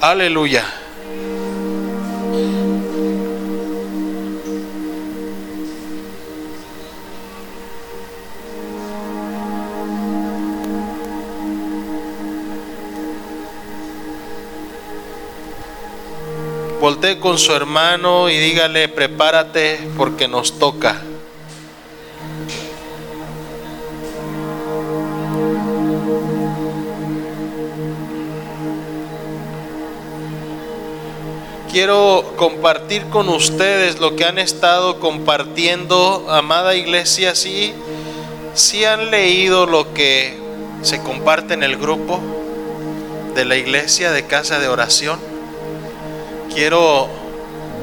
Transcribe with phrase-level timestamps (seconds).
[0.00, 0.64] Aleluya.
[16.80, 21.02] Voltee con su hermano y dígale, prepárate porque nos toca.
[31.78, 39.94] Quiero compartir con ustedes lo que han estado compartiendo, amada iglesia, si han leído lo
[39.94, 40.36] que
[40.82, 42.18] se comparte en el grupo
[43.36, 45.20] de la iglesia de casa de oración.
[46.52, 47.06] Quiero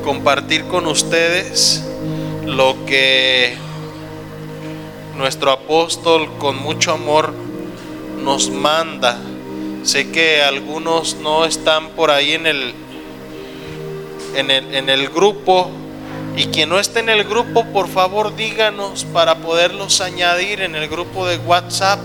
[0.04, 1.82] compartir con ustedes
[2.46, 3.56] lo que
[5.16, 7.34] nuestro apóstol con mucho amor
[8.22, 9.18] nos manda.
[9.84, 12.85] Sé que algunos no están por ahí en el
[14.36, 15.70] en el, en el grupo.
[16.36, 20.90] Y quien no esté en el grupo, por favor díganos para poderlos añadir en el
[20.90, 22.00] grupo de WhatsApp,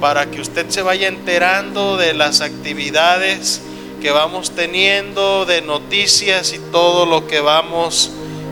[0.00, 3.62] para que usted se vaya enterando de las actividades
[4.02, 8.10] que vamos teniendo, de noticias y todo lo que vamos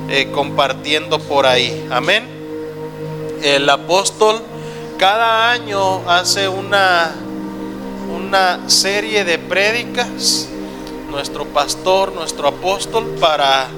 [0.09, 1.87] eh, compartiendo por ahí.
[1.91, 2.27] Amén.
[3.43, 4.41] El apóstol
[4.97, 7.13] cada año hace una,
[8.09, 10.49] una serie de prédicas
[11.13, 13.69] nuestro pastor, nuestro apóstol, para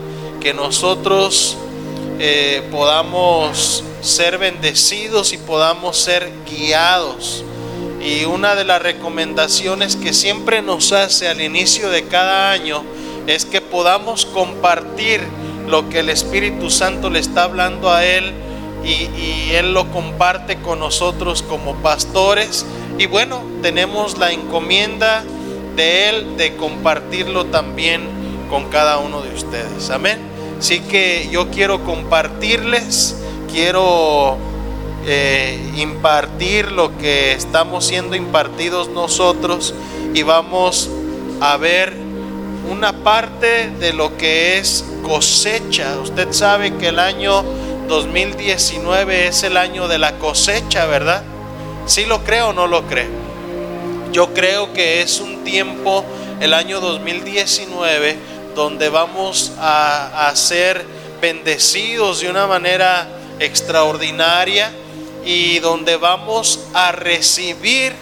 [0.41, 1.59] que nosotros
[2.19, 7.45] eh, podamos ser bendecidos y podamos ser guiados.
[8.01, 12.85] Y una de las recomendaciones que siempre nos hace al inicio de cada año
[13.27, 15.21] es que podamos compartir
[15.67, 18.33] lo que el Espíritu Santo le está hablando a Él
[18.85, 22.65] y, y Él lo comparte con nosotros como pastores.
[22.99, 25.25] Y bueno, tenemos la encomienda
[25.77, 28.03] de Él, de compartirlo también
[28.51, 29.91] con cada uno de ustedes.
[29.91, 30.19] Amén.
[30.59, 33.17] Así que yo quiero compartirles,
[33.53, 34.39] quiero
[35.07, 39.75] eh, impartir lo que estamos siendo impartidos nosotros
[40.15, 40.89] y vamos
[41.41, 41.93] a ver
[42.71, 45.99] una parte de lo que es cosecha.
[46.03, 47.45] Usted sabe que el año
[47.89, 51.23] 2019 es el año de la cosecha, ¿verdad?
[51.87, 53.24] ¿Sí lo creo o no lo creo?
[54.15, 56.05] Yo creo que es un tiempo,
[56.39, 58.17] el año 2019,
[58.55, 60.87] donde vamos a, ser
[61.21, 63.09] bendecidos de una manera
[63.41, 64.71] extraordinaria
[65.25, 67.93] y donde vamos a recibir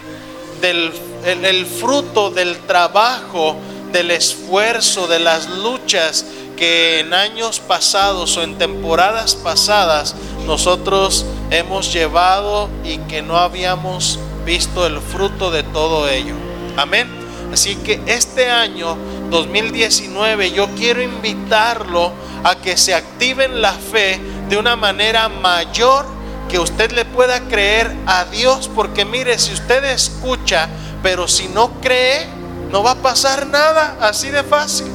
[0.61, 0.93] del,
[1.25, 3.56] el fruto del trabajo,
[3.91, 6.27] del esfuerzo, de las luchas
[6.59, 10.15] que en años pasados o en temporadas pasadas
[10.47, 16.34] nosotros hemos llevado y que no habíamos visto el fruto de todo ello.
[16.76, 17.08] Amén.
[17.53, 18.97] Así que este año
[19.30, 22.12] 2019 yo quiero invitarlo
[22.44, 26.06] a que se active en la fe de una manera mayor
[26.48, 28.70] que usted le pueda creer a Dios.
[28.75, 30.69] Porque mire, si usted escucha,
[31.03, 32.26] pero si no cree,
[32.70, 34.91] no va a pasar nada así de fácil.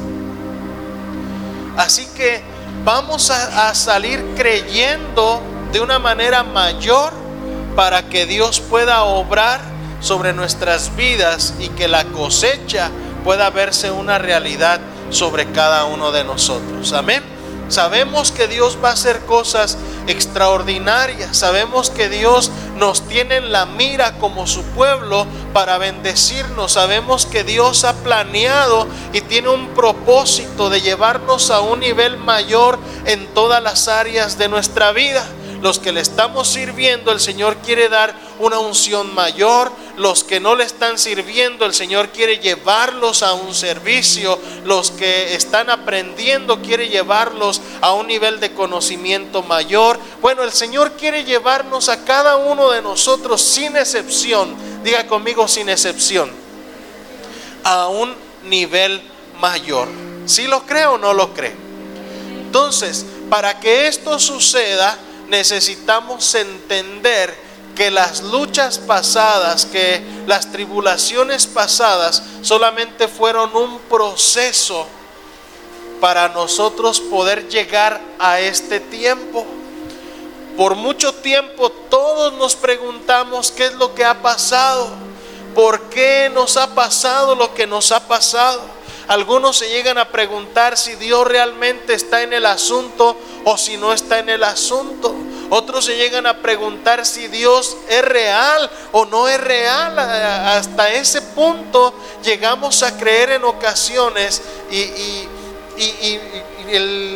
[1.77, 2.41] Así que
[2.83, 5.41] vamos a, a salir creyendo
[5.71, 7.26] de una manera mayor
[7.77, 9.61] para que Dios pueda obrar
[10.01, 12.89] sobre nuestras vidas y que la cosecha
[13.23, 14.79] pueda verse una realidad
[15.11, 16.91] sobre cada uno de nosotros.
[16.93, 17.21] Amén.
[17.69, 19.77] Sabemos que Dios va a hacer cosas
[20.07, 21.37] extraordinarias.
[21.37, 26.71] Sabemos que Dios nos tiene en la mira como su pueblo para bendecirnos.
[26.71, 32.79] Sabemos que Dios ha planeado y tiene un propósito de llevarnos a un nivel mayor
[33.05, 35.23] en todas las áreas de nuestra vida
[35.61, 39.71] los que le estamos sirviendo, el Señor quiere dar una unción mayor.
[39.97, 44.39] Los que no le están sirviendo, el Señor quiere llevarlos a un servicio.
[44.65, 49.99] Los que están aprendiendo, quiere llevarlos a un nivel de conocimiento mayor.
[50.21, 54.55] Bueno, el Señor quiere llevarnos a cada uno de nosotros sin excepción.
[54.83, 56.31] Diga conmigo sin excepción.
[57.63, 58.13] A un
[58.43, 59.01] nivel
[59.39, 59.87] mayor.
[60.25, 61.55] Si lo cree o no lo cree.
[62.45, 72.23] Entonces, para que esto suceda, necesitamos entender que las luchas pasadas, que las tribulaciones pasadas
[72.41, 74.87] solamente fueron un proceso
[76.01, 79.45] para nosotros poder llegar a este tiempo.
[80.57, 84.89] Por mucho tiempo todos nos preguntamos qué es lo que ha pasado,
[85.53, 88.76] por qué nos ha pasado lo que nos ha pasado.
[89.07, 93.93] Algunos se llegan a preguntar si Dios realmente está en el asunto o si no
[93.93, 95.15] está en el asunto.
[95.49, 99.97] Otros se llegan a preguntar si Dios es real o no es real.
[99.97, 101.93] Hasta ese punto
[102.23, 105.27] llegamos a creer en ocasiones y,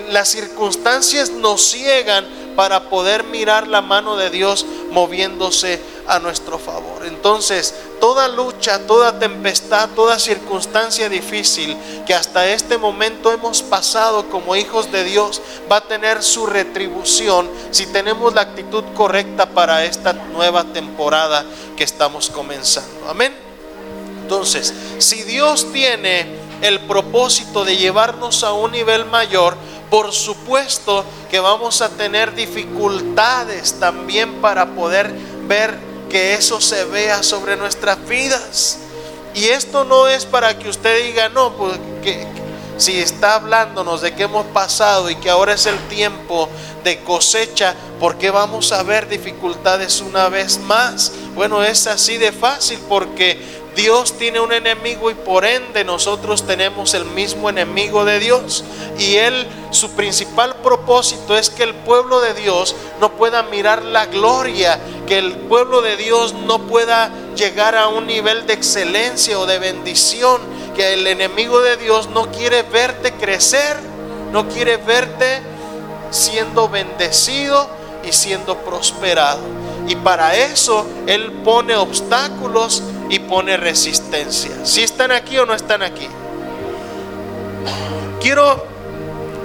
[0.09, 2.25] las circunstancias nos ciegan
[2.55, 7.05] para poder mirar la mano de Dios moviéndose a nuestro favor.
[7.05, 14.55] Entonces, toda lucha, toda tempestad, toda circunstancia difícil que hasta este momento hemos pasado como
[14.55, 20.13] hijos de Dios va a tener su retribución si tenemos la actitud correcta para esta
[20.13, 21.45] nueva temporada
[21.77, 23.09] que estamos comenzando.
[23.09, 23.33] Amén.
[24.23, 29.55] Entonces, si Dios tiene el propósito de llevarnos a un nivel mayor,
[29.89, 35.11] por supuesto que vamos a tener dificultades también para poder
[35.47, 35.77] ver
[36.09, 38.79] que eso se vea sobre nuestras vidas.
[39.33, 42.27] Y esto no es para que usted diga, no, pues que,
[42.77, 46.49] si está hablándonos de que hemos pasado y que ahora es el tiempo
[46.83, 51.11] de cosecha, ¿por qué vamos a ver dificultades una vez más?
[51.35, 56.93] Bueno, es así de fácil porque Dios tiene un enemigo y por ende nosotros tenemos
[56.93, 58.65] el mismo enemigo de Dios.
[58.97, 64.07] Y Él, su principal propósito es que el pueblo de Dios no pueda mirar la
[64.07, 69.45] gloria, que el pueblo de Dios no pueda llegar a un nivel de excelencia o
[69.45, 70.41] de bendición,
[70.75, 73.77] que el enemigo de Dios no quiere verte crecer,
[74.31, 75.41] no quiere verte
[76.11, 77.69] siendo bendecido
[78.03, 79.60] y siendo prosperado.
[79.87, 84.51] Y para eso Él pone obstáculos y pone resistencia.
[84.63, 86.07] Si están aquí o no están aquí.
[88.21, 88.65] Quiero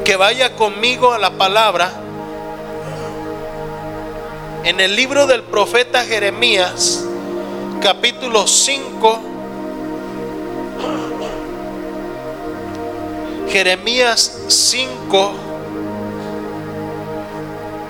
[0.05, 1.93] que vaya conmigo a la palabra
[4.65, 7.05] en el libro del profeta Jeremías,
[7.81, 9.21] capítulo 5.
[13.49, 15.56] Jeremías 5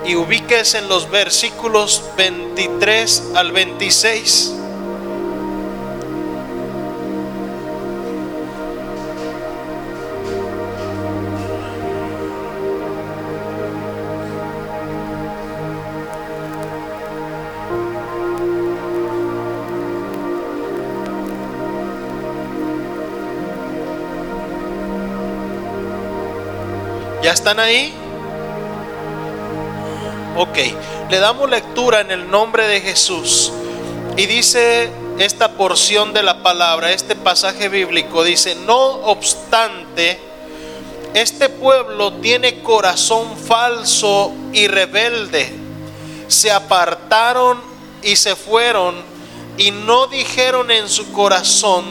[0.06, 4.52] y ubiques en los versículos 23 al 26.
[27.22, 28.05] ¿Ya están ahí?
[30.38, 30.58] Ok,
[31.08, 33.50] le damos lectura en el nombre de Jesús.
[34.18, 40.20] Y dice esta porción de la palabra, este pasaje bíblico, dice, no obstante,
[41.14, 45.50] este pueblo tiene corazón falso y rebelde.
[46.28, 47.58] Se apartaron
[48.02, 48.94] y se fueron
[49.56, 51.84] y no dijeron en su corazón,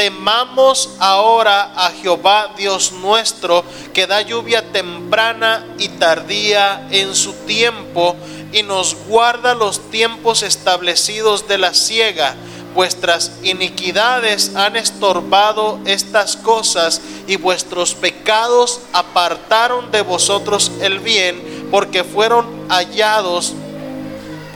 [0.00, 3.62] temamos ahora a Jehová Dios nuestro,
[3.92, 8.16] que da lluvia temprana y tardía en su tiempo,
[8.50, 12.34] y nos guarda los tiempos establecidos de la siega.
[12.74, 22.04] Vuestras iniquidades han estorbado estas cosas, y vuestros pecados apartaron de vosotros el bien, porque
[22.04, 23.52] fueron hallados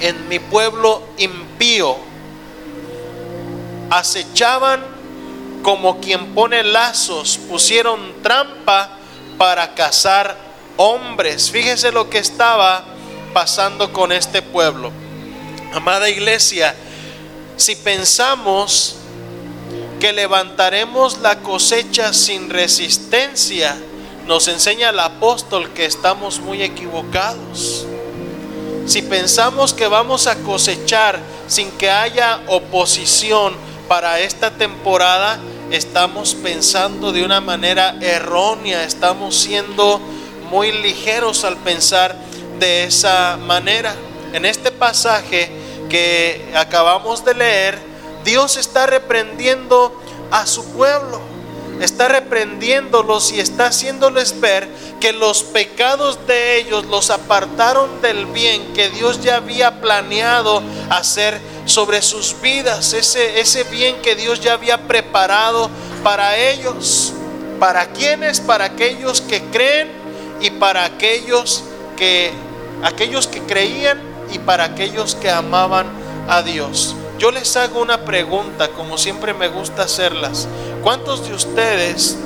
[0.00, 1.96] en mi pueblo impío.
[3.90, 4.93] Acechaban
[5.64, 8.90] como quien pone lazos, pusieron trampa
[9.38, 10.36] para cazar
[10.76, 11.50] hombres.
[11.50, 12.84] Fíjese lo que estaba
[13.32, 14.92] pasando con este pueblo.
[15.72, 16.74] Amada iglesia,
[17.56, 18.96] si pensamos
[19.98, 23.74] que levantaremos la cosecha sin resistencia,
[24.26, 27.86] nos enseña el apóstol que estamos muy equivocados.
[28.84, 33.54] Si pensamos que vamos a cosechar sin que haya oposición
[33.88, 35.40] para esta temporada,
[35.76, 40.00] estamos pensando de una manera errónea, estamos siendo
[40.50, 42.16] muy ligeros al pensar
[42.58, 43.94] de esa manera.
[44.32, 45.50] En este pasaje
[45.88, 47.78] que acabamos de leer,
[48.24, 50.00] Dios está reprendiendo
[50.30, 51.20] a su pueblo,
[51.84, 54.68] está reprendiéndolos y está haciéndoles ver
[55.00, 61.40] que los pecados de ellos los apartaron del bien que Dios ya había planeado hacer
[61.66, 65.70] sobre sus vidas, ese, ese bien que Dios ya había preparado
[66.02, 67.12] para ellos.
[67.58, 68.40] ¿Para quienes?
[68.40, 69.90] Para aquellos que creen
[70.40, 71.64] y para aquellos
[71.96, 72.32] que,
[72.82, 74.00] aquellos que creían
[74.32, 75.86] y para aquellos que amaban
[76.28, 76.96] a Dios.
[77.24, 80.46] Yo les hago una pregunta, como siempre me gusta hacerlas.
[80.82, 82.18] ¿Cuántos de ustedes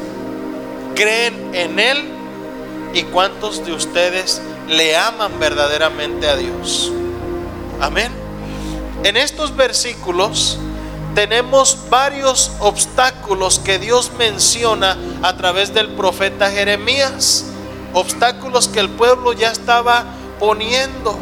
[0.96, 1.98] creen en Él
[2.94, 6.90] y cuántos de ustedes le aman verdaderamente a Dios?
[7.80, 8.10] Amén.
[9.04, 10.58] En estos versículos
[11.14, 17.44] tenemos varios obstáculos que Dios menciona a través del profeta Jeremías.
[17.94, 20.06] Obstáculos que el pueblo ya estaba
[20.40, 21.16] poniendo.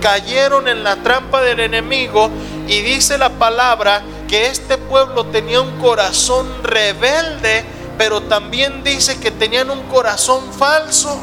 [0.00, 2.30] cayeron en la trampa del enemigo
[2.66, 7.64] y dice la palabra que este pueblo tenía un corazón rebelde,
[7.96, 11.18] pero también dice que tenían un corazón falso.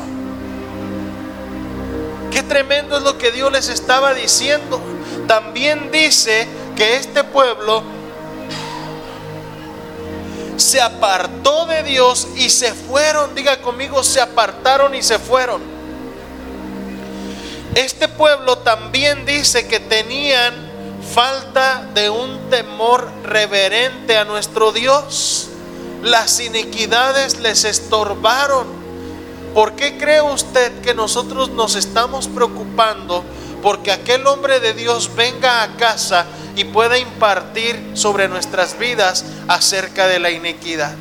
[2.31, 4.81] Qué tremendo es lo que Dios les estaba diciendo.
[5.27, 7.83] También dice que este pueblo
[10.57, 13.35] se apartó de Dios y se fueron.
[13.35, 15.61] Diga conmigo, se apartaron y se fueron.
[17.75, 20.62] Este pueblo también dice que tenían
[21.13, 25.47] falta de un temor reverente a nuestro Dios.
[26.01, 28.65] Las iniquidades les estorbaron.
[29.53, 33.23] ¿Por qué cree usted que nosotros nos estamos preocupando
[33.63, 36.25] porque aquel hombre de Dios venga a casa
[36.57, 40.93] y pueda impartir sobre nuestras vidas acerca de la iniquidad.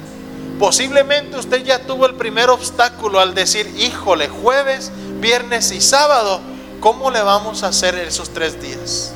[0.60, 6.40] Posiblemente usted ya tuvo el primer obstáculo al decir, híjole, jueves, viernes y sábado,
[6.80, 9.11] ¿cómo le vamos a hacer esos tres días?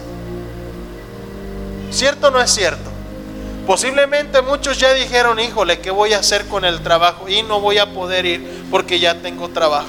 [1.90, 2.90] ¿Cierto o no es cierto?
[3.66, 7.28] Posiblemente muchos ya dijeron, híjole, ¿qué voy a hacer con el trabajo?
[7.28, 9.88] Y no voy a poder ir porque ya tengo trabajo.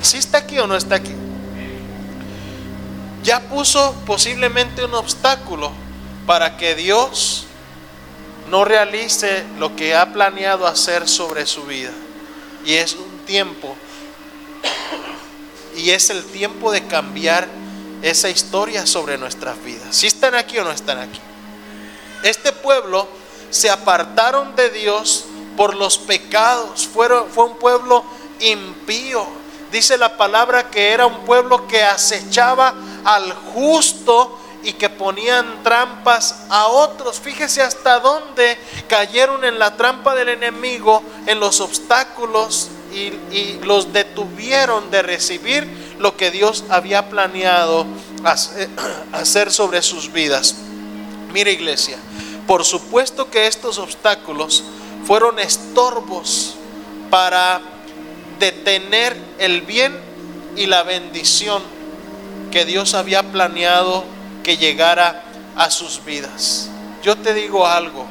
[0.00, 1.14] ¿Sí está aquí o no está aquí?
[3.22, 5.72] ya puso posiblemente un obstáculo
[6.26, 7.46] para que Dios
[8.48, 11.90] no realice lo que ha planeado hacer sobre su vida.
[12.64, 13.76] Y es un tiempo,
[15.76, 17.48] y es el tiempo de cambiar
[18.02, 19.94] esa historia sobre nuestras vidas.
[19.94, 21.20] Si están aquí o no están aquí.
[22.22, 23.08] Este pueblo
[23.50, 25.24] se apartaron de Dios
[25.56, 26.86] por los pecados.
[26.86, 27.08] Fue
[27.44, 28.04] un pueblo
[28.40, 29.26] impío.
[29.72, 36.44] Dice la palabra que era un pueblo que acechaba al justo y que ponían trampas
[36.48, 37.20] a otros.
[37.20, 44.90] Fíjese hasta dónde cayeron en la trampa del enemigo, en los obstáculos y, los detuvieron
[44.90, 47.86] de recibir lo que Dios había planeado
[49.12, 50.56] hacer sobre sus vidas.
[51.32, 51.98] Mira iglesia,
[52.46, 54.64] por supuesto que estos obstáculos
[55.06, 56.56] fueron estorbos
[57.10, 57.60] para
[58.38, 59.96] detener el bien
[60.56, 61.62] y la bendición
[62.50, 64.04] que Dios había planeado
[64.42, 65.22] que llegara
[65.56, 66.68] a sus vidas.
[67.02, 68.06] Yo te digo algo,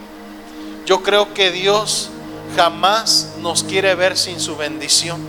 [0.85, 2.09] yo creo que Dios
[2.55, 5.19] jamás nos quiere ver sin su bendición.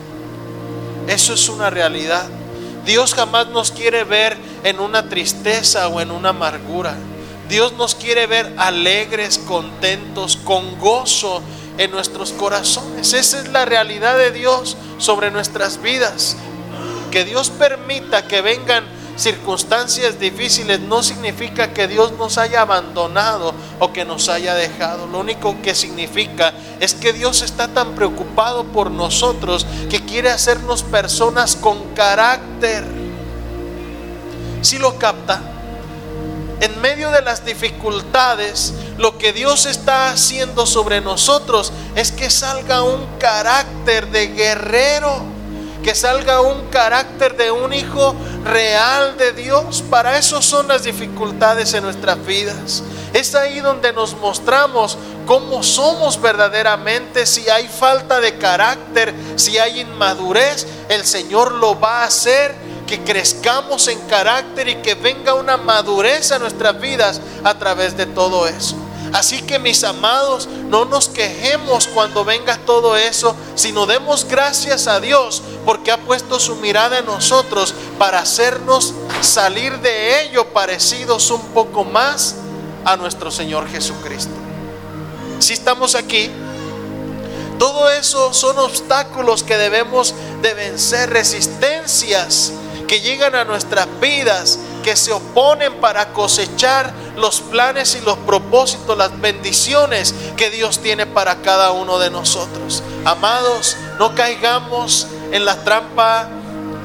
[1.07, 2.29] Eso es una realidad.
[2.85, 6.97] Dios jamás nos quiere ver en una tristeza o en una amargura.
[7.49, 11.43] Dios nos quiere ver alegres, contentos, con gozo
[11.79, 13.13] en nuestros corazones.
[13.13, 16.37] Esa es la realidad de Dios sobre nuestras vidas.
[17.11, 18.85] Que Dios permita que vengan
[19.21, 25.07] circunstancias difíciles no significa que Dios nos haya abandonado o que nos haya dejado.
[25.07, 30.83] Lo único que significa es que Dios está tan preocupado por nosotros que quiere hacernos
[30.83, 32.85] personas con carácter.
[34.63, 35.41] Si lo capta,
[36.61, 42.83] en medio de las dificultades, lo que Dios está haciendo sobre nosotros es que salga
[42.83, 45.41] un carácter de guerrero
[45.83, 49.83] que salga un carácter de un hijo real de Dios.
[49.89, 52.83] Para eso son las dificultades en nuestras vidas.
[53.13, 57.27] Es ahí donde nos mostramos cómo somos verdaderamente.
[57.27, 62.55] Si hay falta de carácter, si hay inmadurez, el Señor lo va a hacer.
[62.87, 68.07] Que crezcamos en carácter y que venga una madurez a nuestras vidas a través de
[68.07, 68.75] todo eso.
[69.13, 75.01] Así que mis amados, no nos quejemos cuando venga todo eso, sino demos gracias a
[75.01, 81.43] Dios porque ha puesto su mirada en nosotros para hacernos salir de ello parecidos un
[81.49, 82.37] poco más
[82.85, 84.33] a nuestro Señor Jesucristo.
[85.41, 86.31] Si estamos aquí,
[87.59, 92.53] todo eso son obstáculos que debemos de vencer, resistencias
[92.87, 98.97] que llegan a nuestras vidas, que se oponen para cosechar los planes y los propósitos,
[98.97, 102.83] las bendiciones que Dios tiene para cada uno de nosotros.
[103.05, 106.29] Amados, no caigamos en la trampa,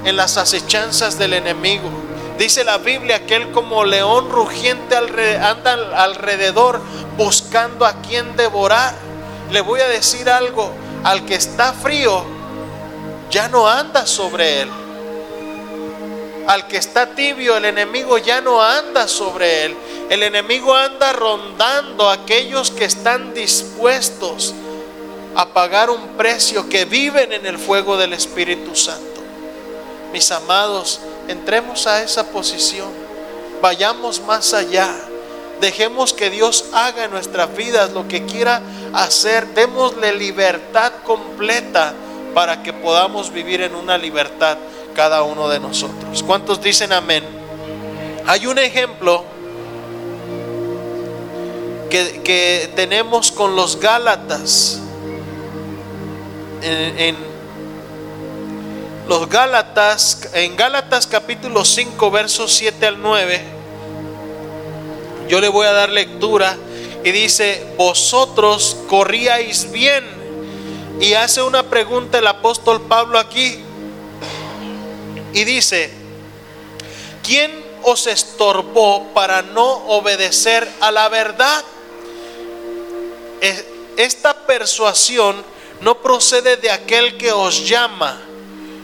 [0.03, 1.89] en las acechanzas del enemigo.
[2.37, 6.81] Dice la Biblia que él como león rugiente anda alrededor
[7.17, 8.93] buscando a quien devorar.
[9.51, 10.71] Le voy a decir algo,
[11.03, 12.25] al que está frío,
[13.29, 14.84] ya no anda sobre él
[16.47, 19.77] al que está tibio, el enemigo ya no anda sobre él.
[20.09, 24.53] El enemigo anda rondando a aquellos que están dispuestos
[25.35, 29.21] a pagar un precio, que viven en el fuego del Espíritu Santo.
[30.13, 32.89] Mis amados, entremos a esa posición.
[33.61, 34.89] Vayamos más allá.
[35.59, 38.61] Dejemos que Dios haga en nuestras vidas lo que quiera
[38.93, 39.47] hacer.
[39.47, 41.93] Démosle libertad completa
[42.33, 44.57] para que podamos vivir en una libertad
[44.95, 46.23] cada uno de nosotros.
[46.23, 47.23] ¿Cuántos dicen amén?
[48.25, 49.23] Hay un ejemplo
[51.89, 54.81] que, tenemos con los Gálatas.
[56.63, 57.15] En, en,
[59.07, 63.41] los Gálatas, en Gálatas capítulo 5, versos 7 al 9,
[65.29, 66.57] yo le voy a dar lectura
[67.03, 70.03] y dice, vosotros corríais bien.
[70.99, 73.64] Y hace una pregunta el apóstol Pablo aquí.
[75.35, 75.91] Y dice,
[77.21, 77.51] ¿quién
[77.83, 81.61] os estorbó para no obedecer a la verdad?
[83.97, 85.43] Esta persuasión
[85.81, 88.17] no procede de aquel que os llama.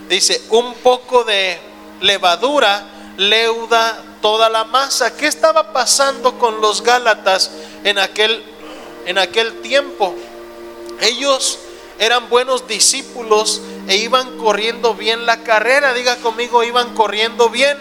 [0.10, 1.58] Dice, un poco de
[2.02, 5.16] levadura leuda toda la masa.
[5.16, 7.50] ¿Qué estaba pasando con los Gálatas
[7.86, 8.44] en aquel,
[9.06, 10.14] en aquel tiempo?
[11.00, 11.60] Ellos
[11.98, 15.94] eran buenos discípulos e iban corriendo bien la carrera.
[15.94, 17.78] Diga conmigo, iban corriendo bien.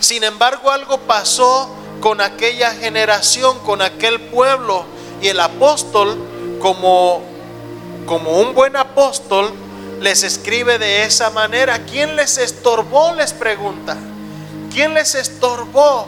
[0.00, 1.68] Sin embargo, algo pasó
[2.00, 4.86] con aquella generación, con aquel pueblo.
[5.20, 6.16] Y el apóstol,
[6.58, 7.22] como,
[8.06, 9.52] como un buen apóstol,
[10.00, 11.84] les escribe de esa manera.
[11.84, 13.12] ¿Quién les estorbó?
[13.12, 13.94] Les pregunta.
[14.72, 16.06] ¿Quién les estorbó?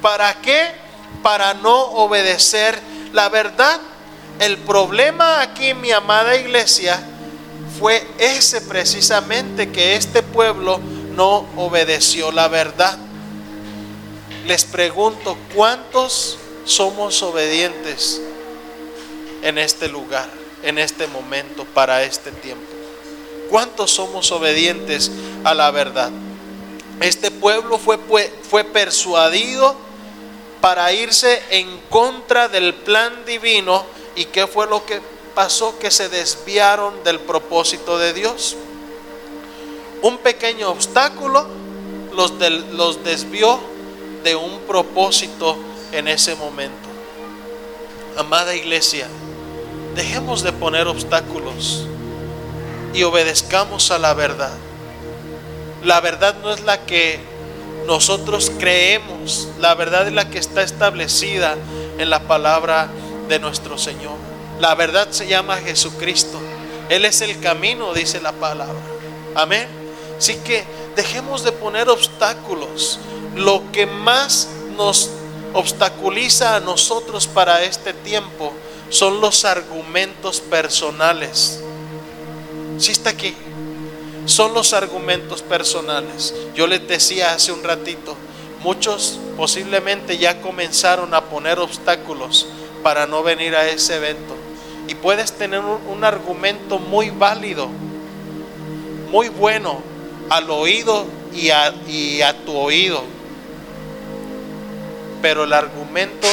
[0.00, 0.68] ¿Para qué?
[1.22, 2.80] Para no obedecer
[3.12, 3.82] la verdad.
[4.38, 7.10] El problema aquí, mi amada iglesia,
[7.78, 10.80] fue ese precisamente que este pueblo
[11.14, 12.98] no obedeció la verdad.
[14.46, 18.20] Les pregunto, ¿cuántos somos obedientes
[19.42, 20.28] en este lugar,
[20.62, 22.64] en este momento, para este tiempo?
[23.50, 25.10] ¿Cuántos somos obedientes
[25.44, 26.10] a la verdad?
[27.00, 27.98] Este pueblo fue,
[28.48, 29.74] fue persuadido
[30.60, 33.84] para irse en contra del plan divino
[34.16, 35.00] ¿Y qué fue lo que
[35.34, 35.78] pasó?
[35.78, 38.56] Que se desviaron del propósito de Dios.
[40.02, 41.46] Un pequeño obstáculo
[42.14, 42.32] los,
[42.72, 43.58] los desvió
[44.22, 45.56] de un propósito
[45.92, 46.88] en ese momento.
[48.16, 49.08] Amada iglesia,
[49.94, 51.86] dejemos de poner obstáculos
[52.92, 54.52] y obedezcamos a la verdad.
[55.82, 57.20] La verdad no es la que
[57.86, 61.56] nosotros creemos, la verdad es la que está establecida
[61.98, 62.88] en la palabra
[63.28, 64.23] de nuestro Señor.
[64.60, 66.40] La verdad se llama Jesucristo.
[66.88, 68.74] Él es el camino, dice la palabra.
[69.34, 69.66] Amén.
[70.18, 70.64] Así que
[70.96, 72.98] dejemos de poner obstáculos.
[73.34, 75.10] Lo que más nos
[75.52, 78.52] obstaculiza a nosotros para este tiempo
[78.90, 81.60] son los argumentos personales.
[82.78, 83.34] Si está aquí,
[84.26, 86.34] son los argumentos personales.
[86.54, 88.16] Yo les decía hace un ratito,
[88.62, 92.46] muchos posiblemente ya comenzaron a poner obstáculos
[92.82, 94.34] para no venir a ese evento.
[94.86, 97.68] Y puedes tener un, argumento muy válido,
[99.10, 99.80] muy bueno
[100.28, 101.72] al oído y a,
[102.44, 103.02] tu oído.
[105.22, 106.28] Pero el argumento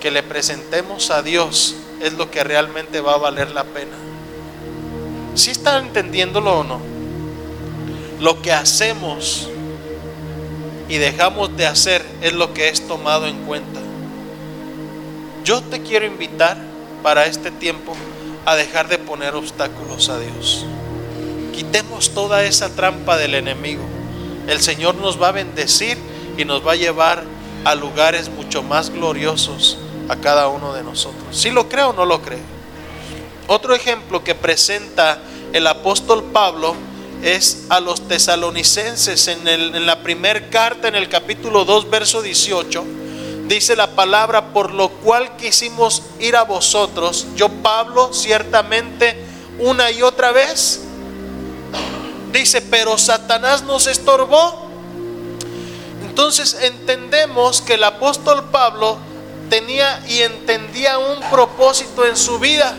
[0.00, 3.96] que le presentemos a Dios es lo que realmente va a valer la pena.
[5.34, 6.80] Si están entendiéndolo o no?
[8.20, 9.48] Lo que hacemos
[10.88, 13.80] y dejamos de hacer es lo que es tomado en cuenta.
[15.44, 16.73] Yo te quiero invitar
[17.04, 17.94] para este tiempo
[18.46, 20.64] a dejar de poner obstáculos a Dios.
[21.52, 23.82] Quitemos toda esa trampa del enemigo.
[24.48, 25.98] El Señor nos va a bendecir
[26.38, 27.22] y nos va a llevar
[27.66, 29.76] a lugares mucho más gloriosos
[30.08, 31.36] a cada uno de nosotros.
[31.36, 32.38] Si lo creo o no lo creo.
[33.48, 35.18] Otro ejemplo que presenta
[35.52, 36.74] el apóstol Pablo
[37.22, 43.03] es a los tesalonicenses en, la primera carta, en el capítulo 2, verso 18
[43.46, 49.16] dice la palabra, por lo cual quisimos ir a vosotros, yo Pablo, ciertamente
[49.58, 50.80] una y otra vez.
[52.32, 54.68] Dice, pero Satanás nos estorbó.
[56.02, 58.98] Entonces entendemos que el apóstol Pablo
[59.50, 62.74] tenía y entendía un propósito en su vida.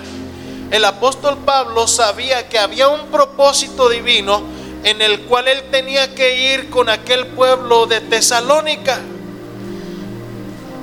[0.71, 4.41] El apóstol Pablo sabía que había un propósito divino
[4.83, 8.99] en el cual él tenía que ir con aquel pueblo de Tesalónica.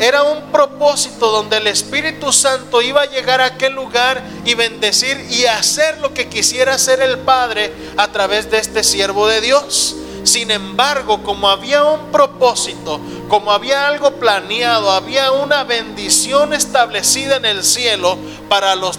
[0.03, 5.29] Era un propósito donde el Espíritu Santo iba a llegar a aquel lugar y bendecir
[5.31, 9.95] y hacer lo que quisiera hacer el Padre a través de este siervo de Dios.
[10.25, 17.45] Sin embargo, como había un propósito, como había algo planeado, había una bendición establecida en
[17.45, 18.99] el cielo para los,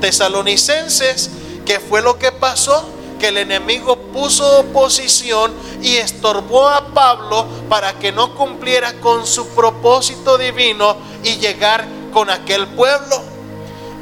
[0.00, 1.30] tesalonicenses,
[1.64, 2.84] ¿qué fue lo que pasó?
[3.18, 9.48] Que el enemigo puso oposición y estorbó a Pablo para que no cumpliera con su
[9.48, 13.22] propósito divino y llegar con aquel pueblo.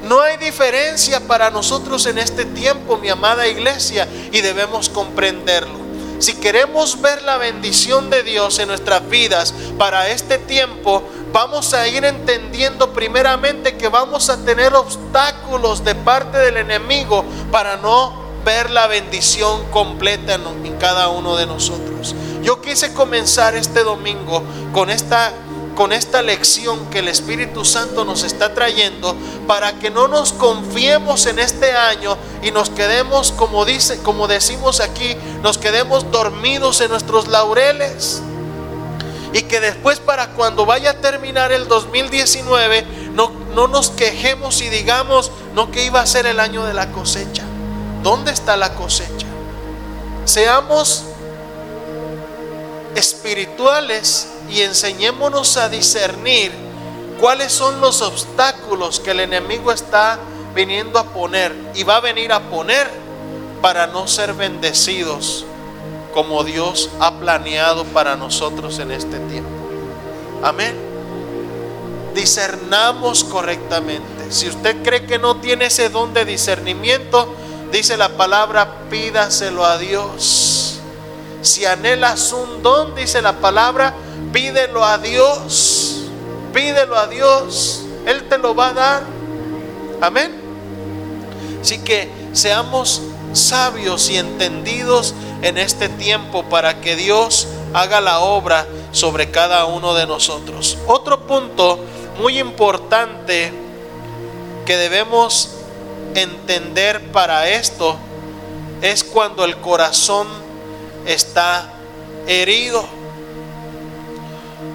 [0.04, 5.82] No hay diferencia para nosotros en este tiempo, mi amada iglesia, y debemos comprenderlo.
[6.18, 11.88] Si queremos ver la bendición de Dios en nuestras vidas para este tiempo, vamos a
[11.88, 18.70] ir entendiendo primeramente que vamos a tener obstáculos de parte del enemigo para no ver
[18.70, 22.14] la bendición completa en, cada uno de nosotros.
[22.42, 25.32] Yo quise comenzar este domingo con esta
[25.74, 31.24] con esta lección que el Espíritu Santo nos está trayendo para que no nos confiemos
[31.24, 36.90] en este año y nos quedemos como dice, como decimos aquí, nos quedemos dormidos en
[36.90, 38.20] nuestros laureles.
[39.32, 44.68] Y que después para cuando vaya a terminar el 2019 no, no nos quejemos y
[44.68, 47.44] digamos, no que iba a ser el año de la cosecha.
[48.02, 49.26] ¿Dónde está la cosecha?
[50.24, 51.04] Seamos
[52.94, 56.52] espirituales y enseñémonos a discernir
[57.20, 60.18] cuáles son los obstáculos que el enemigo está
[60.54, 62.90] viniendo a poner y va a venir a poner
[63.60, 65.44] para no ser bendecidos
[66.12, 69.50] como Dios ha planeado para nosotros en este tiempo.
[70.42, 70.76] Amén.
[72.14, 74.30] Discernamos correctamente.
[74.30, 77.34] Si usted cree que no tiene ese don de discernimiento,
[77.72, 80.78] Dice la palabra, pídaselo a Dios.
[81.40, 83.94] Si anhelas un don, dice la palabra,
[84.30, 86.02] pídelo a Dios.
[86.52, 87.82] Pídelo a Dios.
[88.04, 89.02] Él te lo va a dar.
[90.02, 90.32] Amén.
[91.62, 93.00] Así que seamos
[93.32, 99.94] sabios y entendidos en este tiempo para que Dios haga la obra sobre cada uno
[99.94, 100.76] de nosotros.
[100.86, 101.78] Otro punto
[102.18, 103.50] muy importante
[104.66, 105.61] que debemos
[106.14, 107.96] entender para esto
[108.80, 110.28] es cuando el corazón
[111.06, 111.72] está
[112.26, 112.84] herido.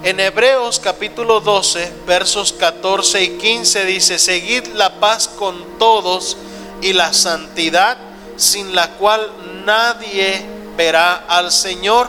[0.02, 6.36] En Hebreos capítulo 12, versos 14 y 15 dice, seguid la paz con todos
[6.80, 7.98] y la santidad
[8.36, 9.30] sin la cual
[9.64, 10.44] nadie
[10.76, 12.08] verá al Señor.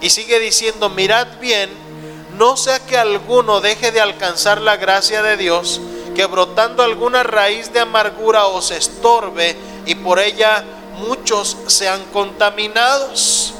[0.00, 1.70] Y sigue diciendo, mirad bien,
[2.36, 5.80] no sea que alguno deje de alcanzar la gracia de Dios,
[6.14, 10.64] que brotando alguna raíz de amargura os estorbe y por ella
[11.06, 13.54] muchos sean contaminados.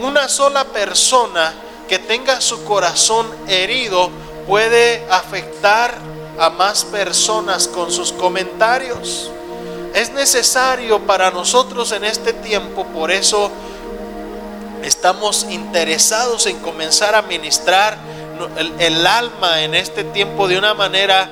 [0.00, 1.54] Una sola persona
[1.88, 4.10] que tenga su corazón herido
[4.46, 5.94] puede afectar
[6.38, 9.30] a más personas con sus comentarios.
[9.94, 13.50] Es necesario para nosotros en este tiempo, por eso
[14.82, 17.96] estamos interesados en comenzar a ministrar
[18.78, 21.30] el, alma en este tiempo de una manera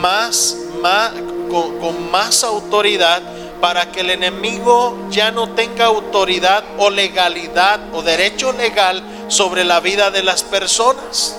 [0.00, 1.12] más, más
[1.50, 3.22] con, más autoridad
[3.60, 9.80] para que el enemigo ya no tenga autoridad o legalidad o derecho legal sobre la
[9.80, 11.36] vida de las personas.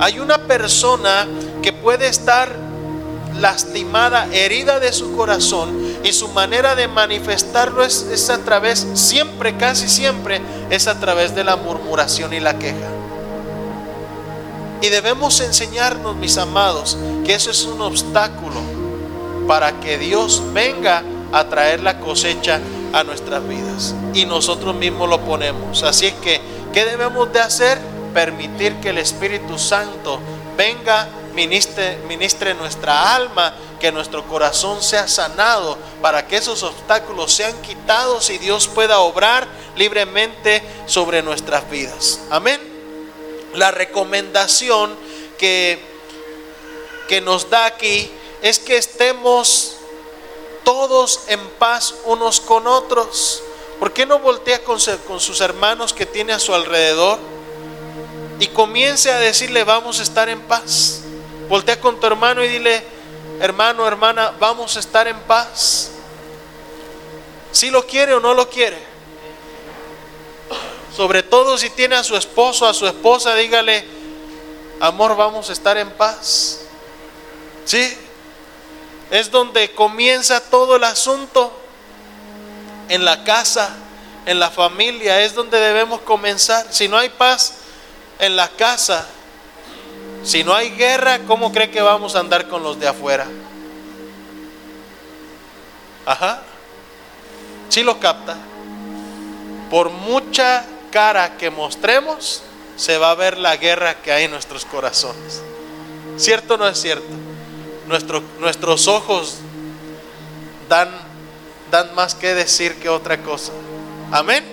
[0.00, 1.26] Hay una persona
[1.62, 2.54] que puede estar
[3.40, 9.56] lastimada, herida de su corazón y su manera de manifestarlo es, es a través, siempre,
[9.56, 13.03] casi siempre, es a través de la murmuración y la queja.
[14.80, 18.60] Y debemos enseñarnos, mis amados, que eso es un obstáculo
[19.46, 22.60] para que Dios venga a traer la cosecha
[22.92, 23.94] a nuestras vidas.
[24.14, 25.82] Y nosotros mismos lo ponemos.
[25.82, 26.40] Así es que,
[26.72, 27.78] ¿qué debemos de hacer?
[28.12, 30.20] Permitir que el Espíritu Santo
[30.56, 37.54] venga, ministre, ministre nuestra alma, que nuestro corazón sea sanado, para que esos obstáculos sean
[37.62, 42.20] quitados y Dios pueda obrar libremente sobre nuestras vidas.
[42.30, 42.73] Amén
[43.54, 44.94] la recomendación
[45.38, 45.78] que,
[47.08, 48.10] que nos da aquí
[48.42, 49.76] es que estemos
[50.64, 53.42] todos en paz unos con otros.
[53.78, 57.18] ¿Por qué no voltea con, con, sus hermanos que tiene a su alrededor
[58.40, 61.00] y comience a decirle vamos a estar en paz?
[61.48, 62.82] Voltea con tu hermano y dile,
[63.40, 65.90] hermano, hermana, vamos a estar en paz.
[67.52, 68.93] Si lo quiere o no lo quiere.
[70.94, 73.84] Sobre todo si tiene a su esposo, a su esposa, dígale,
[74.78, 76.60] amor, vamos a estar en paz.
[77.64, 77.96] ¿Sí?
[79.10, 81.52] Es donde comienza todo el asunto.
[82.88, 83.70] En la casa,
[84.26, 86.66] en la familia, es donde debemos comenzar.
[86.70, 87.54] Si no hay paz
[88.20, 89.06] en la casa,
[90.22, 93.26] si no hay guerra, ¿cómo cree que vamos a andar con los de afuera?
[96.06, 96.42] Ajá.
[97.68, 98.36] Si lo capta.
[99.70, 102.40] Por mucha cara que mostremos,
[102.76, 105.42] se va a ver la guerra que hay en nuestros corazones.
[106.16, 107.08] ¿Cierto o no es cierto?
[108.38, 109.38] nuestros ojos
[110.68, 110.88] dan,
[111.72, 113.50] dan más que decir que otra cosa.
[114.12, 114.44] Amén.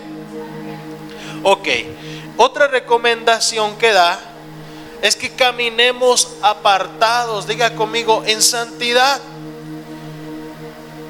[1.44, 1.68] Ok.
[2.38, 4.20] Otra recomendación que da
[5.04, 9.22] es que caminemos apartados, diga conmigo, en santidad.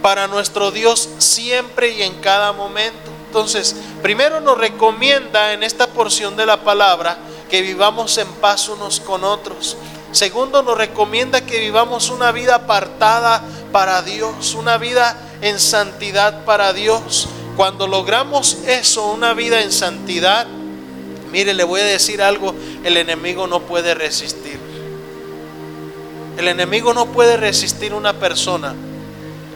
[0.01, 3.20] para nuestro Dios siempre y en cada momento.
[3.31, 7.17] Entonces, primero nos recomienda en esta porción de la palabra
[7.49, 9.77] que vivamos en paz unos con otros.
[10.11, 13.41] Segundo, nos recomienda que vivamos una vida apartada
[13.71, 17.29] para Dios, una vida en santidad para Dios.
[17.55, 20.45] Cuando logramos eso, una vida en santidad,
[21.31, 24.59] mire, le voy a decir algo, el enemigo no puede resistir.
[26.37, 28.75] El enemigo no puede resistir una persona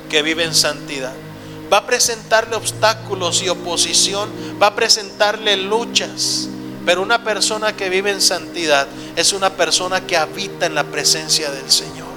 [0.10, 1.25] que vive en santidad.
[1.72, 4.30] Va a presentarle obstáculos y oposición,
[4.62, 6.48] va a presentarle luchas.
[6.86, 11.50] Pero una persona que vive en santidad es una persona que habita en la presencia
[11.50, 12.08] del Señor.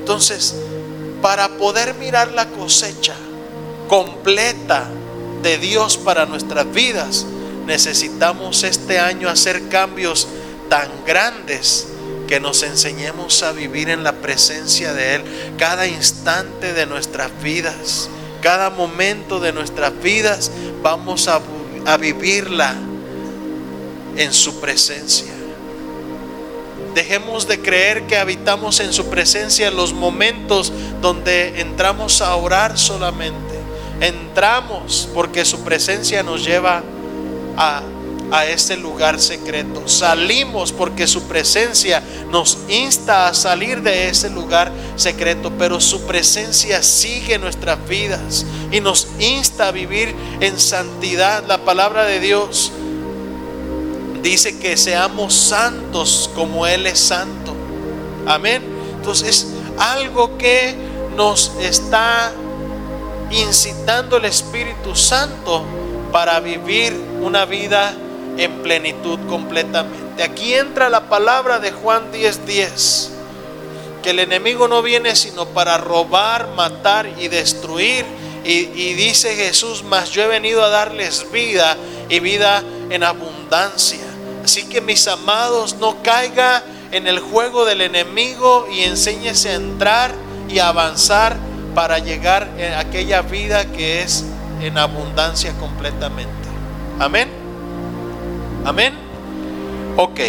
[0.00, 0.56] Entonces,
[1.20, 3.14] para poder mirar la cosecha
[3.86, 4.88] completa
[5.42, 7.24] de Dios para nuestras vidas,
[7.66, 10.26] necesitamos este año hacer cambios
[10.68, 11.86] tan grandes
[12.26, 15.22] que nos enseñemos a vivir en la presencia de Él
[15.58, 18.08] cada instante de nuestras vidas,
[18.40, 20.50] cada momento de nuestras vidas,
[20.82, 21.40] vamos a,
[21.98, 22.74] vivirla
[24.16, 25.32] en su presencia.
[26.94, 32.78] Dejemos de creer que habitamos en su presencia en los momentos donde entramos a orar
[32.78, 33.54] solamente.
[34.00, 36.82] Entramos porque su presencia nos lleva
[37.56, 37.82] a,
[38.32, 39.86] a ese lugar secreto.
[39.86, 45.52] Salimos porque su presencia nos insta a salir de ese lugar secreto.
[45.58, 51.44] Pero su presencia sigue nuestras vidas y nos insta a vivir en santidad.
[51.46, 52.72] La palabra de Dios
[54.22, 57.54] dice que seamos santos como Él es santo.
[58.26, 58.62] Amén.
[58.96, 59.46] Entonces es
[59.78, 60.74] algo que
[61.16, 62.32] nos está
[63.30, 65.64] incitando el Espíritu Santo
[66.12, 67.94] para vivir una vida
[68.38, 70.22] en plenitud completamente.
[70.22, 73.10] Aquí entra la palabra de Juan 10:10, 10,
[74.02, 78.04] que el enemigo no viene sino para robar, matar y destruir.
[78.44, 78.64] Y,
[78.94, 81.76] dice Jesús, mas yo he venido a darles vida
[82.08, 84.00] y vida en abundancia.
[84.44, 90.12] Así que mis amados, no caiga en el juego del enemigo y enséñese a entrar
[90.48, 91.36] y avanzar
[91.74, 94.24] para llegar a aquella vida que es
[94.60, 96.32] en abundancia completamente.
[96.98, 97.41] Amén.
[98.64, 98.94] Amén.
[99.96, 100.20] Ok.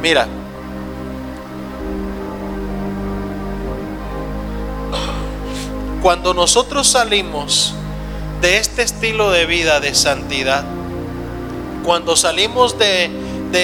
[0.00, 0.28] Mira.
[6.02, 7.74] Cuando nosotros salimos
[8.40, 10.64] de este estilo de vida de santidad,
[11.84, 13.10] cuando salimos de,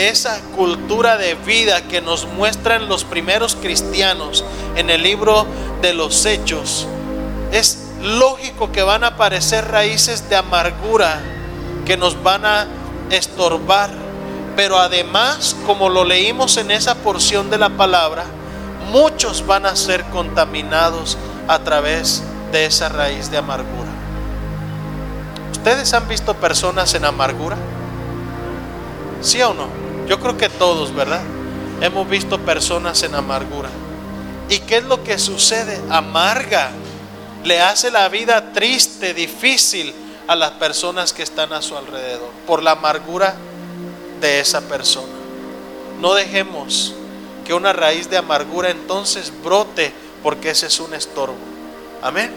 [0.09, 4.45] esa cultura de vida que nos muestran los primeros cristianos
[4.77, 5.47] en el libro
[5.83, 6.87] de los hechos,
[7.53, 11.21] es lógico que van a aparecer raíces de amargura
[11.91, 12.69] que nos van a
[13.11, 13.91] estorbar.
[14.55, 18.27] Pero además, como lo leímos en esa porción de la palabra,
[18.93, 22.23] muchos van a ser contaminados a través
[22.53, 23.91] de esa raíz de amargura.
[25.51, 27.57] ¿Ustedes han visto personas en amargura?
[29.21, 29.67] ¿Sí o no?
[30.07, 31.23] Yo creo que todos, ¿verdad?
[31.81, 33.69] Hemos visto personas en amargura.
[34.49, 35.81] ¿Y qué es lo que sucede?
[35.91, 36.71] Amarga.
[37.43, 39.93] Le hace la vida triste, difícil
[40.27, 43.35] a las personas que están a su alrededor por la amargura
[44.21, 45.13] de esa persona.
[46.01, 46.95] No dejemos
[47.45, 51.37] que una raíz de amargura entonces brote porque ese es un estorbo.
[52.03, 52.33] Amén.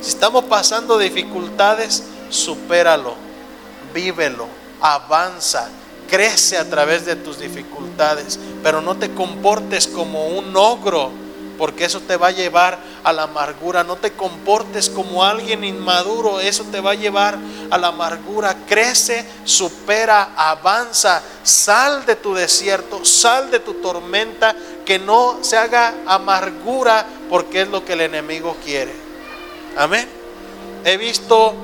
[0.00, 3.14] Si estamos pasando dificultades, supéralo,
[3.92, 4.46] vívelo,
[4.80, 5.70] avanza
[6.08, 11.10] crece a través de tus dificultades, pero no te comportes como un ogro,
[11.58, 13.84] porque eso te va a llevar a la amargura.
[13.84, 17.38] No te comportes como alguien inmaduro, eso te va a llevar
[17.70, 18.56] a la amargura.
[18.66, 25.94] Crece, supera, avanza, sal de tu desierto, sal de tu tormenta, que no se haga
[26.06, 28.94] amargura, porque es lo que el enemigo quiere.
[29.76, 30.08] Amén.
[30.84, 31.54] He visto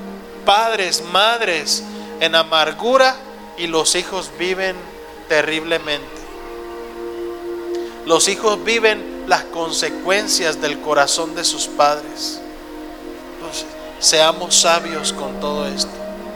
[0.44, 1.84] padres, madres
[2.20, 3.16] en amargura
[3.56, 4.76] y los hijos viven
[5.28, 6.20] terriblemente.
[8.06, 12.40] Los hijos viven las consecuencias del corazón de sus padres.
[13.36, 13.64] Entonces,
[14.00, 15.92] seamos sabios con todo esto.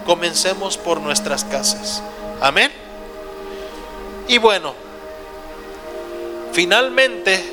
[0.07, 2.01] Comencemos por nuestras casas.
[2.41, 2.71] Amén.
[4.29, 4.75] Y bueno,
[6.53, 7.45] finalmente,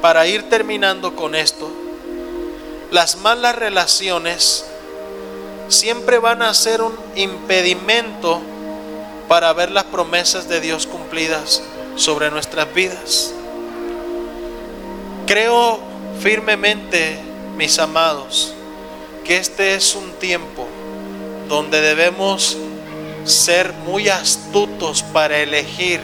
[0.00, 1.68] para ir terminando con esto,
[2.92, 4.66] las malas relaciones
[5.66, 8.40] siempre van a ser un impedimento
[9.26, 11.60] para ver las promesas de Dios cumplidas
[11.96, 13.32] sobre nuestras vidas.
[15.26, 15.80] Creo
[16.20, 17.18] firmemente,
[17.56, 18.54] mis amados,
[19.24, 20.68] que este es un tiempo
[21.48, 22.56] donde debemos
[23.24, 26.00] ser muy astutos para elegir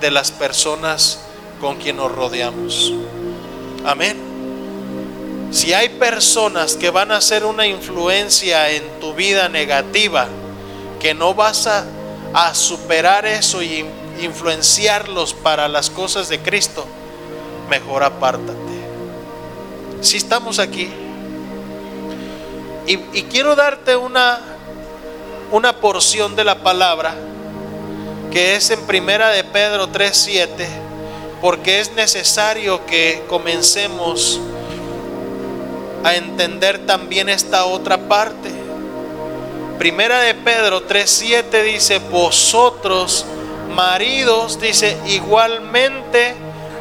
[0.00, 1.18] de las personas
[1.60, 2.92] con quien nos rodeamos.
[3.84, 4.16] Amén.
[5.50, 10.28] Si hay personas que van a hacer una influencia en tu vida negativa,
[11.00, 11.84] que no vas a,
[12.32, 13.84] a superar eso y
[14.20, 16.86] influenciarlos para las cosas de Cristo,
[17.68, 18.54] mejor apártate.
[20.00, 20.90] Si estamos aquí,
[22.86, 24.40] y, y quiero darte una,
[25.50, 27.14] una porción de la palabra
[28.30, 30.66] que es en Primera de Pedro 3:7,
[31.40, 34.40] porque es necesario que comencemos
[36.02, 38.50] a entender también esta otra parte.
[39.78, 43.24] Primera de Pedro 3:7 dice, "Vosotros
[43.74, 46.34] maridos dice, igualmente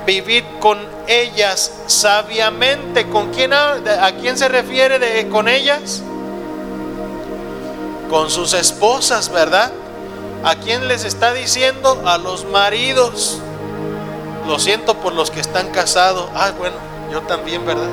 [0.05, 3.07] vivid con ellas sabiamente.
[3.09, 3.81] ¿Con quién a,
[4.19, 6.01] quién se refiere con ellas?
[8.09, 9.71] Con sus esposas, ¿verdad?
[10.43, 12.03] ¿A quién les está diciendo?
[12.05, 13.39] A los maridos.
[14.47, 16.29] Lo siento por los que están casados.
[16.35, 16.75] Ah, bueno,
[17.11, 17.89] yo también, ¿verdad?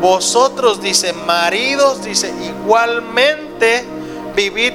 [0.00, 3.84] Vosotros, dice, maridos, dice, igualmente
[4.34, 4.72] vivid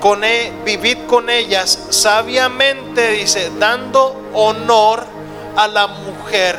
[0.00, 5.13] con, e, vivid con ellas sabiamente, dice, dando honor
[5.56, 6.58] a la mujer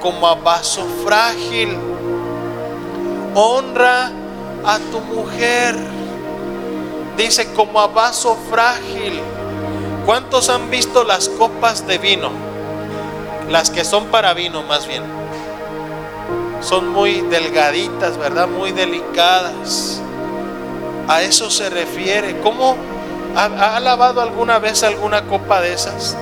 [0.00, 1.78] como a vaso frágil.
[3.34, 4.10] Honra
[4.64, 5.76] a tu mujer
[7.16, 9.20] dice como a vaso frágil.
[10.06, 12.30] ¿Cuántos han visto las copas de vino?
[13.50, 15.02] Las que son para vino más bien.
[16.60, 18.48] Son muy delgaditas, ¿verdad?
[18.48, 20.00] Muy delicadas.
[21.08, 22.40] A eso se refiere.
[22.40, 22.76] ¿Cómo
[23.36, 26.16] ha, lavado alguna vez alguna copa de esas?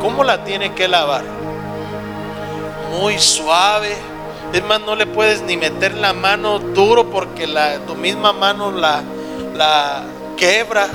[0.00, 1.41] ¿Cómo la tiene que lavar?
[2.92, 3.96] Muy suave.
[4.52, 8.70] Es más, no le puedes ni meter la mano duro porque la, tu misma mano
[8.70, 9.02] la,
[9.54, 10.04] la,
[10.36, 10.90] quebra.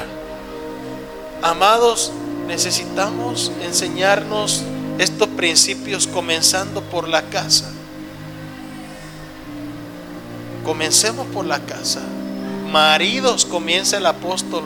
[1.42, 2.12] Amados,
[2.46, 4.62] necesitamos enseñarnos
[5.00, 7.72] estos principios comenzando por la casa.
[10.64, 12.02] Comencemos por la casa.
[12.72, 14.64] Maridos, comienza el apóstol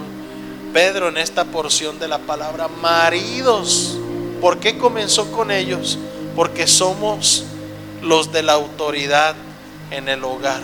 [0.73, 2.67] Pedro en esta porción de la palabra.
[2.67, 3.97] Maridos,
[4.41, 5.97] ¿por qué comenzó con ellos?
[6.35, 7.45] Porque somos
[8.01, 9.35] los de la autoridad
[9.91, 10.61] en el hogar.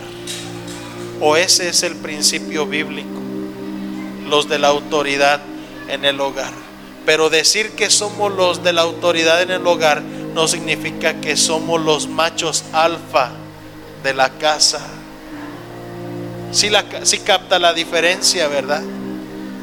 [1.20, 3.18] O ese es el principio bíblico
[4.28, 5.42] los de la autoridad
[5.88, 6.52] en el hogar.
[7.06, 11.82] Pero decir que somos los de la autoridad en el hogar no significa que somos
[11.82, 13.32] los machos alfa
[14.04, 14.86] de la casa.
[16.52, 16.70] Si,
[17.20, 18.82] capta la diferencia, ¿verdad?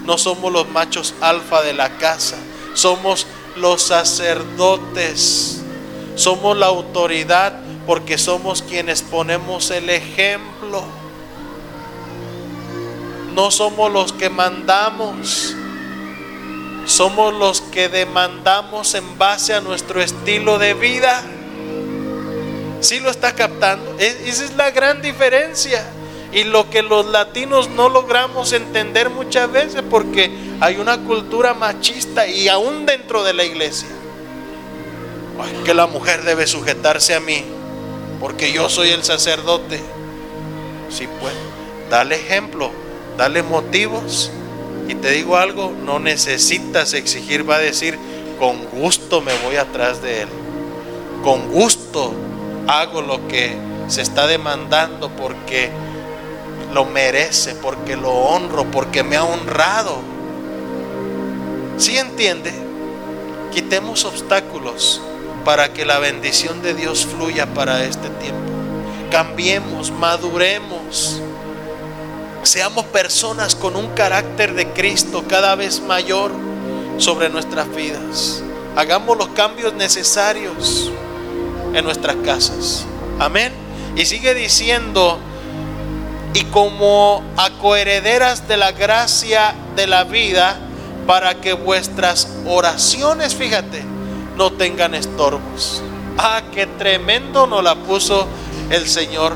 [0.04, 2.36] No somos los machos alfa de la casa,
[2.74, 5.62] somos los sacerdotes,
[6.14, 10.84] somos la autoridad porque somos quienes ponemos el ejemplo
[13.34, 15.56] no somos los que mandamos,
[16.86, 21.20] somos los que demandamos en base a nuestro estilo de vida.
[22.80, 23.96] Si lo está captando?
[23.98, 25.84] Esa es la gran diferencia.
[26.32, 32.26] Y lo que los latinos no logramos entender muchas veces porque hay una cultura machista
[32.26, 33.88] y aún dentro de la iglesia.
[35.64, 37.44] Que la mujer debe sujetarse a mí
[38.20, 39.80] porque yo soy el sacerdote.
[40.90, 41.34] Si puede,
[41.90, 42.70] dale ejemplo
[43.16, 44.30] dale motivos.
[44.88, 47.98] Y te digo algo, no necesitas exigir, va a decir,
[48.38, 50.28] con gusto me voy atrás de él.
[51.22, 52.12] Con gusto
[52.66, 53.56] hago lo que
[53.88, 55.70] se está demandando porque
[56.74, 59.96] lo merece, porque lo honro, porque me ha honrado.
[61.78, 62.52] Si entiende?
[63.52, 65.00] Quitemos obstáculos
[65.44, 68.40] para que la bendición de Dios fluya para este tiempo.
[69.10, 71.22] Cambiemos, maduremos
[72.44, 76.30] Seamos personas con un carácter de Cristo cada vez mayor
[76.98, 78.42] sobre nuestras vidas.
[78.76, 80.92] Hagamos los cambios necesarios
[81.72, 82.84] en nuestras casas.
[83.18, 83.50] Amén.
[83.96, 85.18] Y sigue diciendo,
[86.34, 90.58] y como acoherederas de la gracia de la vida,
[91.06, 93.82] para que vuestras oraciones, fíjate,
[94.36, 95.82] no tengan estorbos.
[96.18, 98.26] Ah, qué tremendo nos la puso
[98.70, 99.34] el Señor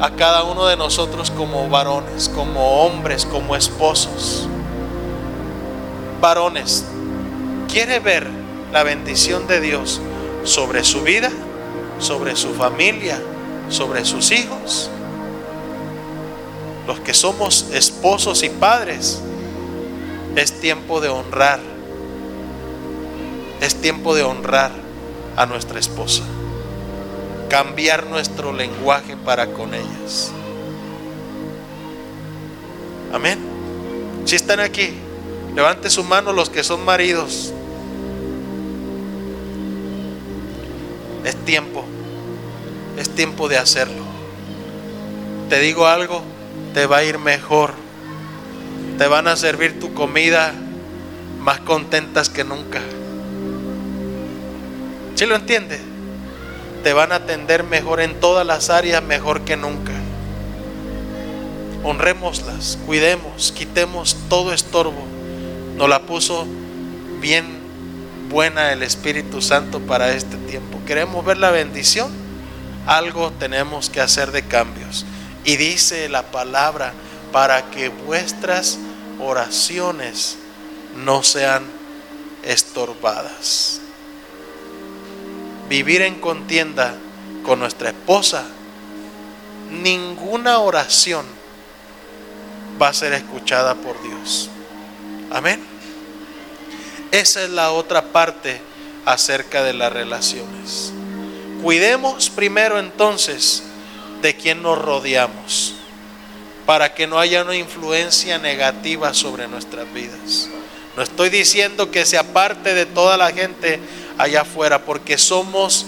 [0.00, 4.48] a cada uno de nosotros como varones, como hombres, como esposos.
[6.20, 6.84] Varones,
[7.68, 8.28] ¿quiere ver
[8.72, 10.00] la bendición de Dios
[10.44, 11.30] sobre su vida,
[11.98, 13.20] sobre su familia,
[13.68, 14.90] sobre sus hijos?
[16.86, 19.22] Los que somos esposos y padres,
[20.34, 21.71] es tiempo de honrar.
[23.62, 24.72] Es tiempo de honrar
[25.36, 26.24] a nuestra esposa
[27.52, 30.32] cambiar nuestro lenguaje para con ellas.
[33.12, 33.38] Amén.
[34.24, 34.94] Si están aquí,
[35.54, 37.52] levante su mano los que son maridos.
[41.26, 41.84] Es tiempo.
[42.96, 44.02] Es tiempo de hacerlo.
[45.50, 46.22] Te digo algo,
[46.72, 47.74] te va a ir mejor.
[48.96, 50.54] Te van a servir tu comida
[51.38, 52.80] más contentas que nunca.
[55.22, 55.80] ¿Sí lo entiendes?
[56.82, 59.92] Te van a atender mejor en todas las áreas, mejor que nunca.
[61.84, 65.06] Honrémoslas, cuidemos, quitemos todo estorbo.
[65.76, 66.44] Nos la puso
[67.20, 67.44] bien
[68.30, 70.80] buena el Espíritu Santo para este tiempo.
[70.88, 72.10] Queremos ver la bendición.
[72.88, 75.06] Algo tenemos que hacer de cambios.
[75.44, 76.94] Y dice la palabra,
[77.30, 78.76] para que vuestras
[79.20, 80.36] oraciones
[80.96, 81.62] no sean
[82.42, 83.81] estorbadas.
[85.72, 86.94] Vivir en contienda
[87.46, 88.44] con nuestra esposa,
[89.70, 91.24] ninguna oración
[92.80, 94.50] va a ser escuchada por Dios.
[95.30, 95.64] Amén.
[97.10, 98.60] Esa es la otra parte
[99.06, 100.92] acerca de las relaciones.
[101.62, 103.62] Cuidemos primero entonces
[104.20, 105.72] de quien nos rodeamos,
[106.66, 110.50] para que no haya una influencia negativa sobre nuestras vidas.
[110.98, 113.80] No estoy diciendo que se aparte de toda la gente
[114.18, 115.86] allá afuera, porque somos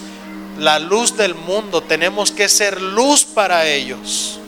[0.58, 4.38] la luz del mundo, tenemos que ser luz para ellos.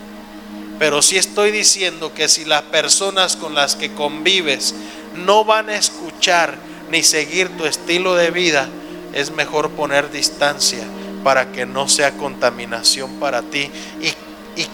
[0.79, 4.74] Pero sí estoy diciendo que si las personas con las que convives
[5.14, 6.57] no van a escuchar
[6.91, 8.68] ni seguir tu estilo de vida,
[9.12, 10.85] es mejor poner distancia
[11.24, 13.70] para que no sea contaminación para ti
[14.01, 14.12] y,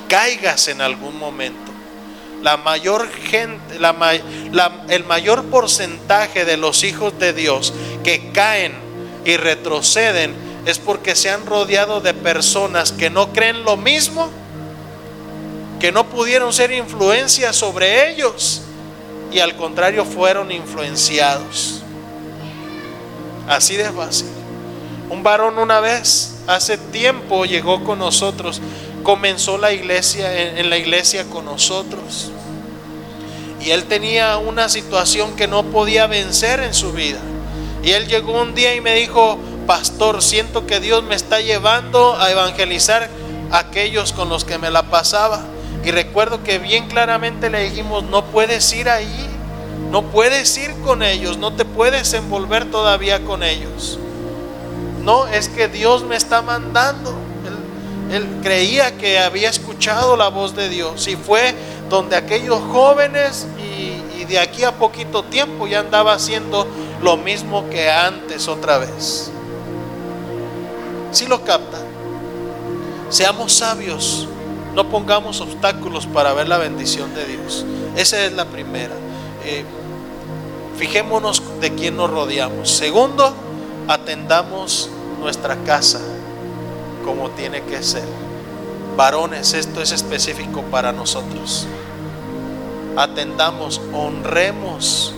[0.09, 1.73] caigas en algún momento.
[2.43, 3.79] La mayor gente,
[4.89, 7.73] el mayor porcentaje de los hijos de Dios
[8.05, 8.75] que caen
[9.25, 10.35] y retroceden
[10.67, 14.31] es porque se han rodeado de personas que no creen lo mismo,
[15.81, 18.63] que no pudieron ser influencia sobre ellos
[19.33, 21.83] y al contrario fueron influenciados.
[23.49, 24.29] Así de fácil.
[25.11, 28.61] Un varón una vez, hace tiempo, llegó con nosotros,
[29.03, 32.31] comenzó la iglesia, en, la iglesia con nosotros.
[33.61, 37.21] Y él tenía una situación que no podía vencer en su vida.
[37.83, 42.17] Y él llegó un día y me dijo, pastor, siento que Dios me está llevando
[42.17, 43.09] a evangelizar
[43.51, 45.41] a aquellos con los que me la pasaba.
[45.85, 49.27] Y recuerdo que bien claramente le dijimos, no puedes ir ahí,
[49.91, 53.99] no puedes ir con ellos, no te puedes envolver todavía con ellos.
[55.03, 57.13] No, es que Dios me está mandando.
[58.13, 61.55] Él, creía que había escuchado la voz de Dios y fue
[61.89, 66.67] donde aquellos jóvenes y, y de aquí a poquito tiempo ya andaba haciendo
[67.03, 69.31] lo mismo que antes otra vez.
[71.11, 71.79] Si lo capta,
[73.11, 74.29] seamos sabios,
[74.75, 77.67] no pongamos obstáculos para ver la bendición de Dios.
[77.97, 78.95] Esa es la primera.
[79.45, 79.65] Eh,
[80.79, 82.71] fijémonos de quién nos rodeamos.
[82.71, 83.35] Segundo,
[83.89, 84.89] atendamos
[85.21, 86.01] nuestra casa
[87.05, 88.07] como tiene que ser.
[88.97, 91.67] Varones, esto es específico para nosotros.
[92.97, 95.15] Atendamos, honremos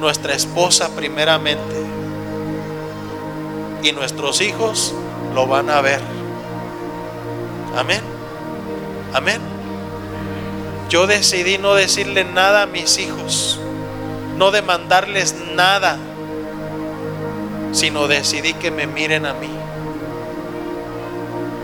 [0.00, 1.74] nuestra esposa primeramente.
[3.82, 4.94] Y nuestros hijos
[5.34, 6.00] lo van a ver.
[7.76, 8.00] Amén.
[9.12, 9.40] Amén.
[10.88, 13.58] Yo decidí no decirle nada a mis hijos,
[14.36, 15.98] no demandarles nada
[17.74, 19.50] sino decidí que me miren a mí.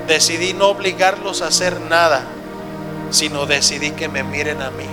[0.09, 2.25] Decidí no obligarlos a hacer nada,
[3.11, 4.89] sino decidí que me miren a mí.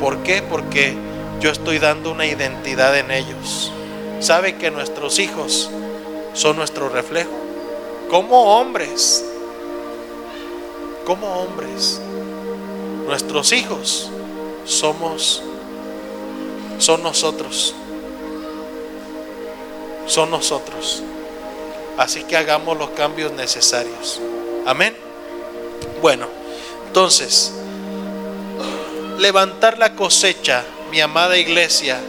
[0.00, 0.42] ¿Por qué?
[0.42, 0.96] Porque
[1.40, 3.72] yo estoy dando una identidad en ellos.
[4.20, 5.70] ¿Sabe que nuestros hijos
[6.32, 7.32] son nuestro reflejo?
[8.10, 9.24] Como hombres,
[11.04, 12.00] como hombres,
[13.06, 14.10] nuestros hijos
[14.64, 15.42] somos,
[16.78, 17.74] son nosotros
[20.06, 21.02] son nosotros.
[21.96, 24.20] Así que hagamos los cambios necesarios.
[24.66, 24.96] Amén.
[26.00, 26.26] Bueno,
[26.86, 27.52] entonces,
[29.18, 32.00] levantar la cosecha, mi amada iglesia,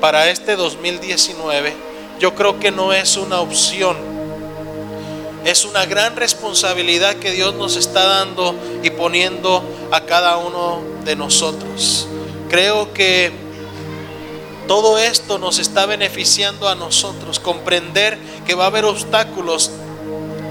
[0.00, 1.74] para este 2019,
[2.18, 3.96] yo creo que no es una opción.
[5.44, 11.16] Es una gran responsabilidad que Dios nos está dando y poniendo a cada uno de
[11.16, 12.06] nosotros.
[12.48, 13.32] Creo que
[14.68, 17.40] todo esto nos está beneficiando a nosotros.
[17.40, 19.70] Comprender que va a haber obstáculos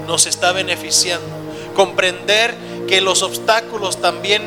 [0.06, 1.28] nos está beneficiando.
[1.74, 2.54] Comprender
[2.88, 4.42] que los obstáculos también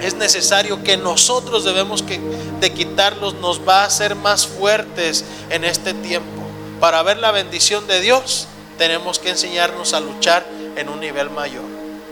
[0.00, 2.20] es necesario que nosotros debemos que,
[2.60, 6.42] de quitarlos nos va a hacer más fuertes en este tiempo.
[6.80, 8.48] Para ver la bendición de Dios
[8.78, 10.46] tenemos que enseñarnos a luchar
[10.76, 11.64] en un nivel mayor.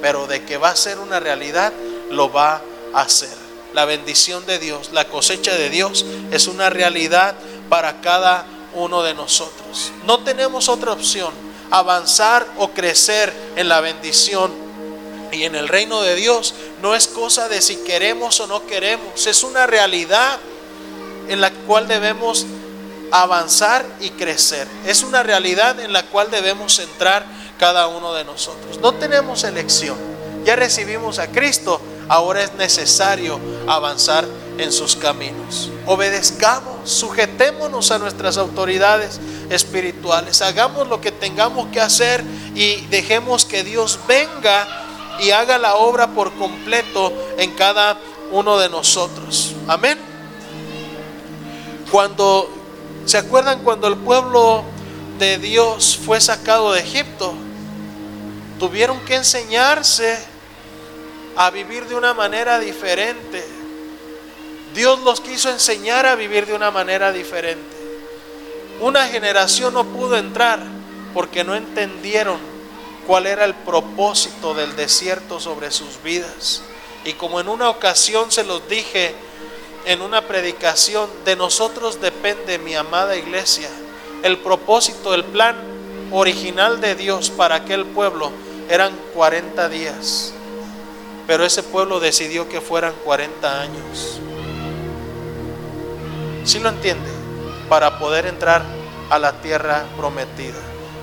[0.02, 1.72] Pero de que va a ser una realidad,
[2.10, 2.62] lo va
[2.94, 7.34] a hacer la bendición de Dios, la cosecha de Dios es una realidad
[7.68, 9.92] para cada uno de nosotros.
[10.06, 11.32] No tenemos otra opción,
[11.70, 14.52] avanzar o crecer en la bendición
[15.32, 19.26] y en el reino de Dios no es cosa de si queremos o no queremos,
[19.26, 20.38] es una realidad
[21.28, 22.46] en la cual debemos
[23.10, 24.66] avanzar y crecer.
[24.86, 27.24] Es una realidad en la cual debemos entrar
[27.58, 28.78] cada uno de nosotros.
[28.80, 29.96] No tenemos elección.
[30.44, 34.26] Ya recibimos a Cristo, ahora es necesario avanzar
[34.56, 35.70] en sus caminos.
[35.86, 39.20] Obedezcamos, sujetémonos a nuestras autoridades
[39.50, 42.22] espirituales, hagamos lo que tengamos que hacer
[42.54, 44.87] y dejemos que Dios venga
[45.18, 47.98] y haga la obra por completo en cada
[48.30, 49.54] uno de nosotros.
[49.66, 49.98] Amén.
[51.90, 52.50] Cuando,
[53.04, 54.62] ¿se acuerdan cuando el pueblo
[55.18, 57.34] de Dios fue sacado de Egipto?
[58.58, 60.18] Tuvieron que enseñarse
[61.36, 63.44] a vivir de una manera diferente.
[64.74, 67.76] Dios los quiso enseñar a vivir de una manera diferente.
[68.80, 70.60] Una generación no pudo entrar
[71.14, 72.38] porque no entendieron
[73.08, 76.60] cuál era el propósito del desierto sobre sus vidas.
[77.06, 79.14] Y como en una ocasión se los dije
[79.86, 83.70] en una predicación, de nosotros depende, mi amada iglesia,
[84.22, 85.56] el propósito, el plan
[86.12, 88.30] original de Dios para aquel pueblo
[88.68, 90.34] eran 40 días.
[91.26, 94.20] Pero ese pueblo decidió que fueran 40 años.
[96.44, 97.08] ¿Sí lo entiende?
[97.70, 98.62] Para poder entrar
[99.08, 100.60] a la tierra prometida.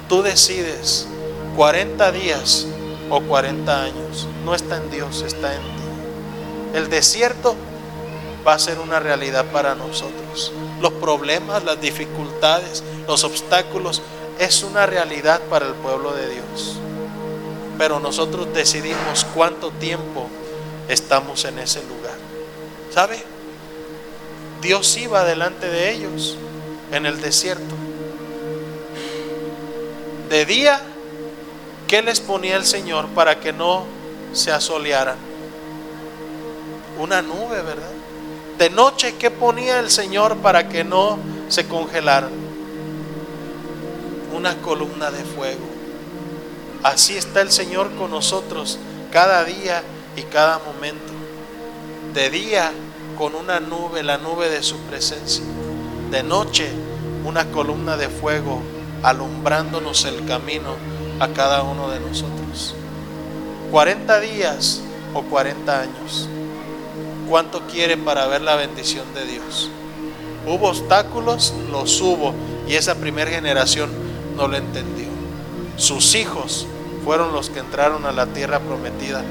[0.08, 1.08] Tú decides
[1.56, 2.68] 40 días
[3.10, 4.28] o 40 años.
[4.44, 5.68] No está en Dios, está en ti.
[6.74, 7.56] El desierto
[8.46, 10.52] va a ser una realidad para nosotros.
[10.82, 14.02] Los problemas, las dificultades, los obstáculos,
[14.40, 16.78] es una realidad para el pueblo de Dios.
[17.78, 20.28] Pero nosotros decidimos cuánto tiempo
[20.90, 22.16] estamos en ese lugar.
[22.94, 23.24] ¿Sabe?
[24.62, 26.38] Dios iba delante de ellos
[26.92, 27.76] en el desierto.
[30.30, 30.82] De día,
[31.88, 33.86] ¿qué les ponía el Señor para que no
[34.34, 35.18] se asolearan?
[37.00, 37.92] Una nube, ¿verdad?
[38.58, 41.18] De noche, ¿qué ponía el Señor para que no
[41.50, 42.32] se congelaran?
[44.34, 45.66] Una columna de fuego.
[46.84, 48.80] Así está el Señor con nosotros
[49.12, 49.84] cada día
[50.16, 51.14] y cada momento.
[52.14, 52.72] De día,
[53.18, 55.44] con una nube, la nube de su presencia.
[56.12, 56.70] De noche,
[57.26, 58.62] una columna de fuego
[59.04, 60.76] alumbrándonos el camino
[61.20, 62.76] a cada uno de nosotros.
[63.72, 64.82] 40 días
[65.14, 66.30] o 40 años.
[67.30, 69.70] ¿Cuánto quiere para ver la bendición de Dios?
[70.46, 72.34] Hubo obstáculos, los hubo,
[72.68, 73.90] y esa primera generación
[74.36, 75.08] no lo entendió.
[75.78, 76.68] Sus hijos
[77.04, 79.24] fueron los que entraron a la tierra prometida.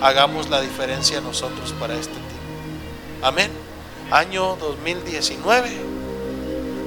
[0.00, 2.26] Hagamos la diferencia nosotros para este tiempo.
[3.22, 3.50] Amén.
[4.10, 5.70] Año 2019,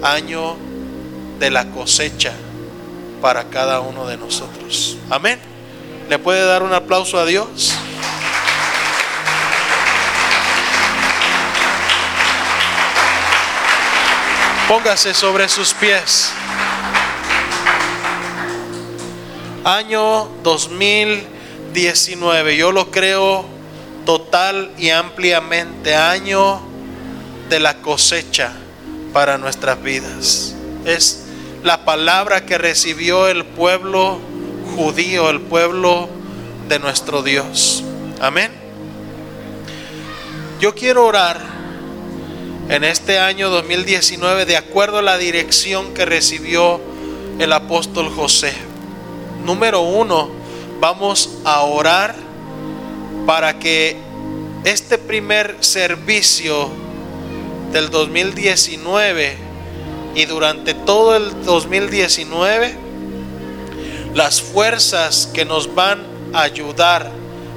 [0.02, 0.56] año
[1.40, 2.34] de la cosecha
[3.22, 4.98] para cada uno de nosotros.
[5.10, 5.40] Amén.
[6.10, 7.76] ¿Le puede dar un aplauso a Dios?
[14.68, 16.32] Póngase sobre sus pies.
[19.64, 23.46] Año 2019, yo lo creo
[24.06, 26.62] total y ampliamente, año
[27.50, 28.54] de la cosecha
[29.12, 30.56] para nuestras vidas.
[30.86, 31.19] Es
[31.64, 34.20] la palabra que recibió el pueblo
[34.76, 36.10] judío, el pueblo
[36.68, 37.84] de nuestro Dios.
[38.22, 38.52] Amén.
[40.60, 41.40] Yo quiero orar
[42.70, 46.80] en este año 2019 de acuerdo a la dirección que recibió
[47.40, 48.54] el apóstol José.
[49.44, 50.30] Número uno,
[50.80, 52.16] vamos a orar
[53.26, 53.98] para que
[54.64, 56.70] este primer servicio
[57.72, 59.49] del 2019
[60.16, 62.76] y durante todo el 2019,
[64.14, 66.04] las fuerzas que nos van
[66.34, 67.12] a ayudar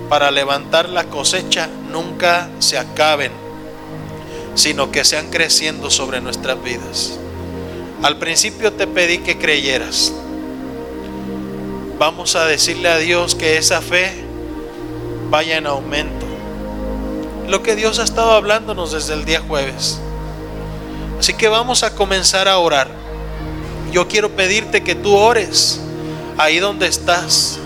[0.08, 3.42] para levantar la cosecha nunca se acaben
[4.54, 7.18] sino que sean creciendo sobre nuestras vidas.
[8.02, 10.12] Al principio te pedí que creyeras.
[11.98, 14.12] Vamos a decirle a Dios que esa fe
[15.30, 16.26] vaya en aumento.
[17.48, 20.00] Lo que Dios ha estado hablándonos desde el día jueves.
[21.22, 22.88] Así que vamos a comenzar a orar.
[23.92, 25.78] Yo quiero pedirte que tú ores
[26.36, 27.60] ahí donde estás.